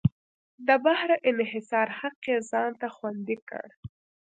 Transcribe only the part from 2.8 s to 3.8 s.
ته خوندي کړ.